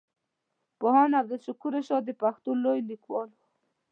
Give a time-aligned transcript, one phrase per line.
[0.79, 3.45] پوهاند عبدالشکور رشاد د پښتو لوی ليکوال وو.